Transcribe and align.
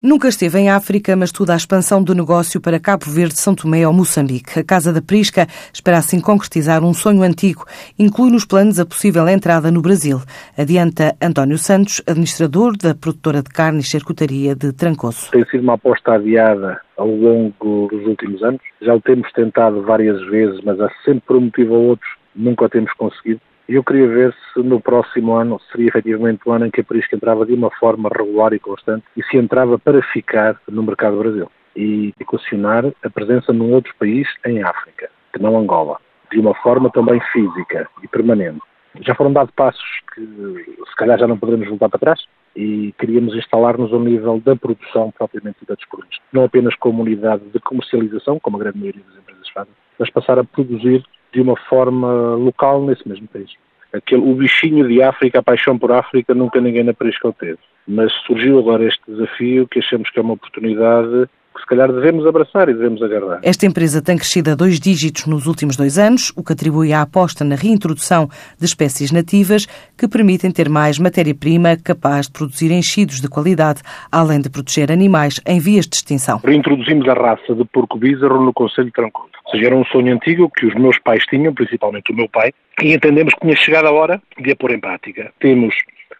Nunca 0.00 0.28
esteve 0.28 0.60
em 0.60 0.70
África, 0.70 1.16
mas 1.16 1.30
estuda 1.30 1.54
a 1.54 1.56
expansão 1.56 2.00
do 2.00 2.14
negócio 2.14 2.60
para 2.60 2.78
Cabo 2.78 3.06
Verde, 3.06 3.36
São 3.36 3.52
Tomé 3.52 3.84
ou 3.84 3.92
Moçambique. 3.92 4.60
A 4.60 4.62
Casa 4.62 4.92
da 4.92 5.02
Prisca 5.02 5.48
espera 5.74 5.98
assim 5.98 6.20
concretizar 6.20 6.84
um 6.84 6.94
sonho 6.94 7.20
antigo. 7.24 7.64
Inclui 7.98 8.30
nos 8.30 8.44
planos 8.44 8.78
a 8.78 8.86
possível 8.86 9.26
entrada 9.28 9.72
no 9.72 9.82
Brasil. 9.82 10.18
Adianta 10.56 11.16
António 11.20 11.58
Santos, 11.58 12.00
administrador 12.06 12.76
da 12.76 12.94
produtora 12.94 13.42
de 13.42 13.50
carne 13.50 13.80
e 13.80 13.82
charcutaria 13.82 14.54
de 14.54 14.72
Trancoso. 14.72 15.32
Tem 15.32 15.44
sido 15.46 15.64
uma 15.64 15.74
aposta 15.74 16.12
adiada 16.12 16.80
ao 16.96 17.08
longo 17.08 17.88
dos 17.90 18.06
últimos 18.06 18.40
anos. 18.44 18.60
Já 18.80 18.94
o 18.94 19.00
temos 19.00 19.28
tentado 19.32 19.82
várias 19.82 20.24
vezes, 20.28 20.60
mas 20.62 20.80
há 20.80 20.88
sempre 21.04 21.22
por 21.26 21.36
um 21.38 21.46
motivo 21.46 21.74
ou 21.74 21.84
outro 21.88 22.08
nunca 22.36 22.66
o 22.66 22.68
temos 22.68 22.92
conseguido. 22.92 23.40
Eu 23.68 23.84
queria 23.84 24.08
ver 24.08 24.34
se 24.54 24.62
no 24.62 24.80
próximo 24.80 25.34
ano 25.34 25.60
seria 25.70 25.88
efetivamente 25.88 26.40
o 26.46 26.52
ano 26.52 26.64
em 26.64 26.70
que 26.70 26.80
a 26.80 26.84
Prisca 26.84 27.14
entrava 27.14 27.44
de 27.44 27.52
uma 27.52 27.70
forma 27.72 28.08
regular 28.08 28.54
e 28.54 28.58
constante 28.58 29.04
e 29.14 29.22
se 29.24 29.36
entrava 29.36 29.78
para 29.78 30.00
ficar 30.04 30.58
no 30.66 30.82
mercado 30.82 31.16
do 31.16 31.22
Brasil 31.22 31.52
e 31.76 32.14
equacionar 32.18 32.86
a 33.04 33.10
presença 33.10 33.52
num 33.52 33.74
outro 33.74 33.94
país 33.98 34.26
em 34.46 34.62
África, 34.62 35.10
que 35.34 35.42
não 35.42 35.58
Angola, 35.58 35.98
de 36.32 36.40
uma 36.40 36.54
forma 36.54 36.90
também 36.90 37.20
física 37.30 37.86
e 38.02 38.08
permanente. 38.08 38.58
Já 39.02 39.14
foram 39.14 39.34
dados 39.34 39.54
passos 39.54 39.84
que 40.14 40.22
se 40.22 40.96
calhar 40.96 41.18
já 41.18 41.26
não 41.26 41.36
poderemos 41.36 41.68
voltar 41.68 41.90
para 41.90 41.98
trás 41.98 42.24
e 42.56 42.94
queríamos 42.98 43.36
instalar-nos 43.36 43.92
ao 43.92 44.00
nível 44.00 44.40
da 44.40 44.56
produção 44.56 45.10
propriamente 45.10 45.58
da 45.66 45.74
dos 45.74 45.84
produtos. 45.84 46.18
Não 46.32 46.44
apenas 46.44 46.74
como 46.76 47.02
unidade 47.02 47.44
de 47.52 47.60
comercialização, 47.60 48.40
como 48.40 48.56
a 48.56 48.60
grande 48.60 48.78
maioria 48.78 49.02
das 49.06 49.18
empresas 49.18 49.48
fazem, 49.50 49.74
mas 49.98 50.10
passar 50.10 50.38
a 50.38 50.44
produzir 50.44 51.04
de 51.32 51.40
uma 51.40 51.56
forma 51.56 52.34
local 52.34 52.82
nesse 52.84 53.06
mesmo 53.08 53.28
país. 53.28 53.50
Aquele, 53.92 54.22
o 54.22 54.34
bichinho 54.34 54.86
de 54.86 55.02
África, 55.02 55.38
a 55.38 55.42
paixão 55.42 55.78
por 55.78 55.92
África, 55.92 56.34
nunca 56.34 56.60
ninguém 56.60 56.84
na 56.84 56.92
Prisca 56.92 57.28
o 57.28 57.32
teve. 57.32 57.58
Mas 57.86 58.12
surgiu 58.26 58.58
agora 58.58 58.84
este 58.84 59.00
desafio 59.08 59.66
que 59.66 59.78
achamos 59.78 60.10
que 60.10 60.18
é 60.18 60.22
uma 60.22 60.34
oportunidade 60.34 61.28
que 61.58 61.62
se 61.62 61.66
calhar 61.66 61.92
devemos 61.92 62.24
abraçar 62.26 62.68
e 62.68 62.74
devemos 62.74 63.02
agarrar. 63.02 63.40
Esta 63.42 63.66
empresa 63.66 64.00
tem 64.00 64.16
crescido 64.16 64.52
a 64.52 64.54
dois 64.54 64.78
dígitos 64.78 65.26
nos 65.26 65.46
últimos 65.46 65.76
dois 65.76 65.98
anos, 65.98 66.32
o 66.36 66.44
que 66.44 66.52
atribui 66.52 66.92
à 66.92 67.02
aposta 67.02 67.44
na 67.44 67.56
reintrodução 67.56 68.28
de 68.58 68.64
espécies 68.64 69.10
nativas 69.10 69.66
que 69.96 70.06
permitem 70.06 70.52
ter 70.52 70.68
mais 70.68 70.98
matéria-prima 70.98 71.76
capaz 71.76 72.26
de 72.26 72.32
produzir 72.32 72.70
enchidos 72.70 73.20
de 73.20 73.28
qualidade, 73.28 73.82
além 74.10 74.40
de 74.40 74.48
proteger 74.48 74.92
animais 74.92 75.40
em 75.44 75.58
vias 75.58 75.86
de 75.86 75.96
extinção. 75.96 76.40
Reintroduzimos 76.44 77.08
a 77.08 77.14
raça 77.14 77.54
de 77.54 77.64
porco 77.64 77.98
bízaro 77.98 78.40
no 78.40 78.52
Conselho 78.52 78.86
de 78.86 78.92
Trancoso. 78.92 79.30
Ou 79.46 79.52
seja, 79.52 79.66
era 79.66 79.76
um 79.76 79.84
sonho 79.86 80.14
antigo 80.14 80.50
que 80.56 80.66
os 80.66 80.74
meus 80.74 80.98
pais 80.98 81.24
tinham, 81.26 81.52
principalmente 81.52 82.12
o 82.12 82.14
meu 82.14 82.28
pai, 82.28 82.52
e 82.82 82.94
entendemos 82.94 83.34
que 83.34 83.40
tinha 83.40 83.56
chegado 83.56 83.88
a 83.88 83.92
hora 83.92 84.22
de 84.38 84.52
a 84.52 84.56
pôr 84.56 84.70
em 84.70 84.80
prática. 84.80 85.32
Temos 85.40 85.74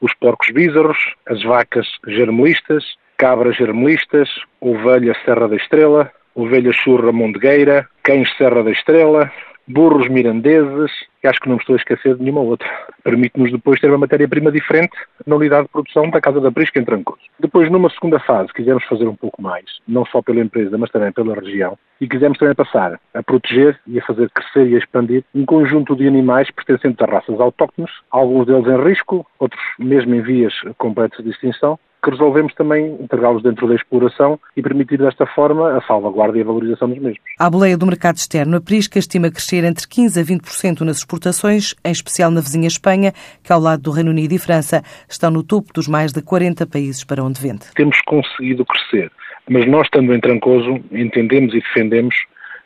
os 0.00 0.12
porcos 0.14 0.50
bízaros, 0.52 0.98
as 1.26 1.42
vacas 1.42 1.86
germelistas, 2.06 2.84
cabras 3.22 3.54
germelistas, 3.54 4.28
ovelha 4.60 5.14
Serra 5.24 5.46
da 5.46 5.54
Estrela, 5.54 6.10
ovelha 6.34 6.72
churra 6.72 7.12
mondegueira, 7.12 7.86
cães 8.02 8.28
Serra 8.36 8.64
da 8.64 8.72
Estrela, 8.72 9.30
burros 9.68 10.08
mirandeses, 10.08 10.90
e 11.22 11.28
acho 11.28 11.38
que 11.38 11.48
não 11.48 11.54
me 11.54 11.60
estou 11.60 11.74
a 11.74 11.78
esquecer 11.78 12.16
de 12.16 12.20
nenhuma 12.20 12.40
outra. 12.40 12.68
Permite-nos 13.04 13.52
depois 13.52 13.78
ter 13.78 13.86
uma 13.90 13.98
matéria-prima 13.98 14.50
diferente 14.50 14.96
na 15.24 15.36
unidade 15.36 15.66
de 15.66 15.68
produção 15.68 16.10
da 16.10 16.20
Casa 16.20 16.40
da 16.40 16.50
Prisca 16.50 16.80
em 16.80 16.84
Trancoso. 16.84 17.20
Depois, 17.38 17.70
numa 17.70 17.88
segunda 17.90 18.18
fase, 18.18 18.52
quisemos 18.52 18.82
fazer 18.86 19.06
um 19.06 19.14
pouco 19.14 19.40
mais, 19.40 19.66
não 19.86 20.04
só 20.04 20.20
pela 20.20 20.40
empresa, 20.40 20.76
mas 20.76 20.90
também 20.90 21.12
pela 21.12 21.36
região, 21.36 21.78
e 22.00 22.08
quisemos 22.08 22.36
também 22.38 22.56
passar 22.56 22.98
a 23.14 23.22
proteger 23.22 23.78
e 23.86 24.00
a 24.00 24.04
fazer 24.04 24.28
crescer 24.30 24.66
e 24.68 24.74
a 24.74 24.78
expandir 24.78 25.22
um 25.32 25.46
conjunto 25.46 25.94
de 25.94 26.08
animais 26.08 26.50
pertencentes 26.50 27.00
a 27.00 27.08
raças 27.08 27.38
autóctones, 27.38 27.92
alguns 28.10 28.48
deles 28.48 28.66
em 28.66 28.82
risco, 28.82 29.24
outros 29.38 29.62
mesmo 29.78 30.12
em 30.12 30.22
vias 30.22 30.54
completas 30.76 31.24
de 31.24 31.30
extinção, 31.30 31.78
que 32.02 32.10
resolvemos 32.10 32.52
também 32.54 32.96
entregá-los 33.00 33.42
dentro 33.42 33.68
da 33.68 33.74
exploração 33.76 34.38
e 34.56 34.62
permitir 34.62 34.98
desta 34.98 35.24
forma 35.24 35.76
a 35.76 35.80
salvaguarda 35.82 36.36
e 36.36 36.40
a 36.40 36.44
valorização 36.44 36.88
dos 36.88 36.98
mesmos. 36.98 37.20
À 37.38 37.48
boleia 37.48 37.78
do 37.78 37.86
mercado 37.86 38.16
externo, 38.16 38.56
a 38.56 38.60
Prisca 38.60 38.98
estima 38.98 39.30
crescer 39.30 39.62
entre 39.64 39.86
15% 39.86 40.20
a 40.20 40.24
20% 40.24 40.80
nas 40.80 40.98
exportações, 40.98 41.74
em 41.84 41.92
especial 41.92 42.30
na 42.30 42.40
vizinha 42.40 42.66
Espanha, 42.66 43.12
que 43.42 43.52
ao 43.52 43.60
lado 43.60 43.82
do 43.82 43.92
Reino 43.92 44.10
Unido 44.10 44.32
e 44.32 44.38
França 44.38 44.82
estão 45.08 45.30
no 45.30 45.44
topo 45.44 45.72
dos 45.72 45.86
mais 45.86 46.12
de 46.12 46.20
40 46.22 46.66
países 46.66 47.04
para 47.04 47.22
onde 47.22 47.40
vende. 47.40 47.72
Temos 47.76 48.00
conseguido 48.02 48.64
crescer, 48.64 49.10
mas 49.48 49.66
nós, 49.68 49.86
estando 49.86 50.12
em 50.12 50.20
Trancoso, 50.20 50.80
entendemos 50.90 51.54
e 51.54 51.60
defendemos 51.60 52.16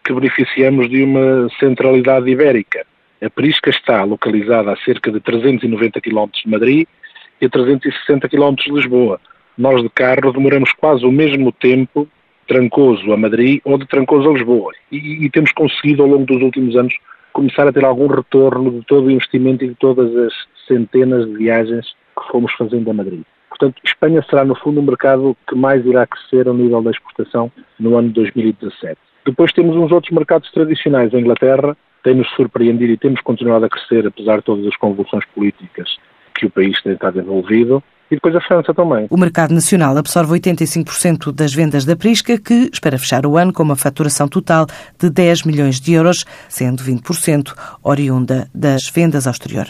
que 0.05 0.15
beneficiamos 0.15 0.89
de 0.89 1.03
uma 1.03 1.49
centralidade 1.59 2.31
ibérica. 2.31 2.87
A 3.23 3.29
Prisca 3.29 3.71
está 3.71 4.05
localizada 4.05 4.73
a 4.73 4.77
cerca 4.79 5.11
de 5.11 5.21
390 5.21 6.01
km 6.01 6.27
de 6.33 6.51
Madrid 6.51 6.87
e 7.41 7.47
a 7.47 7.51
360 7.51 8.29
km 8.29 8.55
de 8.55 8.73
Lisboa. 8.73 9.21
Nós 9.57 9.83
de 9.83 9.89
carro 9.89 10.33
demoramos 10.33 10.73
quase 10.73 11.05
o 11.05 11.13
mesmo 11.13 11.53
tempo 11.53 12.09
Trancoso 12.47 13.13
a 13.13 13.17
Madrid 13.17 13.61
ou 13.65 13.77
de 13.77 13.87
Trancoso 13.87 14.29
a 14.29 14.33
Lisboa. 14.33 14.73
E, 14.93 15.25
e, 15.25 15.31
temos 15.31 15.51
conseguido 15.53 16.03
ao 16.03 16.09
longo 16.09 16.27
dos 16.27 16.41
últimos 16.43 16.77
anos 16.77 16.95
começar 17.33 17.67
a 17.67 17.73
ter 17.73 17.85
algum 17.85 18.07
retorno 18.07 18.71
de 18.71 18.83
todo 18.87 19.07
o 19.07 19.11
investimento 19.11 19.65
e 19.65 19.69
de 19.69 19.75
todas 19.75 20.15
as 20.17 20.33
centenas 20.67 21.27
de 21.27 21.37
viagens 21.37 21.87
que 22.19 22.31
fomos 22.31 22.53
fazendo 22.55 22.91
a 22.91 22.95
Madrid. 22.95 23.23
Portanto, 23.49 23.81
Espanha 23.85 24.25
será 24.29 24.45
no 24.45 24.55
fundo 24.55 24.81
o 24.81 24.83
mercado 24.83 25.37
que 25.49 25.55
mais 25.55 25.85
irá 25.85 26.07
crescer 26.07 26.47
ao 26.47 26.55
nível 26.55 26.83
da 26.83 26.91
exportação 26.91 27.51
no 27.81 27.97
ano 27.97 28.09
de 28.09 28.15
2017. 28.15 28.97
Depois 29.25 29.53
temos 29.53 29.75
uns 29.75 29.91
outros 29.91 30.13
mercados 30.13 30.51
tradicionais. 30.53 31.13
A 31.13 31.19
Inglaterra 31.19 31.77
tem-nos 32.05 32.29
surpreendido 32.37 32.93
e 32.93 32.97
temos 32.97 33.21
continuado 33.23 33.65
a 33.65 33.69
crescer 33.69 34.07
apesar 34.07 34.37
de 34.37 34.45
todas 34.45 34.67
as 34.67 34.77
convulsões 34.77 35.25
políticas 35.35 35.97
que 36.37 36.47
o 36.47 36.51
país 36.51 36.81
tem 36.83 36.93
estado 36.93 37.19
envolvido 37.21 37.83
e 38.11 38.15
depois 38.15 38.35
a 38.37 38.41
França 38.41 38.73
também. 38.73 39.07
O 39.11 39.17
mercado 39.17 39.53
nacional 39.53 39.97
absorve 39.97 40.39
85% 40.39 41.33
das 41.33 41.53
vendas 41.53 41.85
da 41.85 41.97
Prisca, 41.97 42.39
que 42.39 42.71
espera 42.73 42.99
fechar 42.99 43.27
o 43.27 43.37
ano 43.37 43.53
com 43.53 43.63
uma 43.63 43.77
faturação 43.77 44.29
total 44.29 44.67
de 44.99 45.11
10 45.11 45.43
milhões 45.43 45.81
de 45.81 45.93
euros, 45.95 46.25
sendo 46.49 46.83
20% 46.83 47.53
oriunda 47.83 48.49
das 48.55 48.89
vendas 48.89 49.27
ao 49.27 49.33
exterior. 49.33 49.67